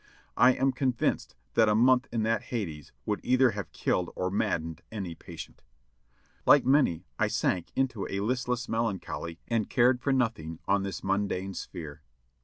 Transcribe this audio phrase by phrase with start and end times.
[0.35, 4.81] I am convinced that a month in that Hades would either have killed or maddened
[4.91, 5.61] any patient.
[6.43, 11.53] Like many, I sank into a listless melancholy and cared for nothing on this mundane
[11.53, 12.01] sphere.